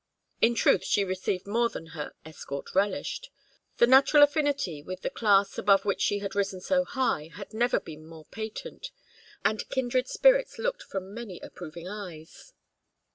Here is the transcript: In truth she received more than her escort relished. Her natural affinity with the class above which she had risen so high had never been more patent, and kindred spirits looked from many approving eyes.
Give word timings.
In 0.41 0.55
truth 0.55 0.83
she 0.83 1.03
received 1.03 1.45
more 1.45 1.69
than 1.69 1.85
her 1.93 2.13
escort 2.25 2.73
relished. 2.73 3.29
Her 3.77 3.85
natural 3.85 4.23
affinity 4.23 4.81
with 4.81 5.01
the 5.01 5.11
class 5.11 5.59
above 5.59 5.85
which 5.85 6.01
she 6.01 6.17
had 6.17 6.33
risen 6.33 6.59
so 6.59 6.83
high 6.83 7.29
had 7.35 7.53
never 7.53 7.79
been 7.79 8.07
more 8.07 8.25
patent, 8.25 8.89
and 9.45 9.69
kindred 9.69 10.07
spirits 10.07 10.57
looked 10.57 10.81
from 10.81 11.13
many 11.13 11.39
approving 11.41 11.87
eyes. 11.87 12.51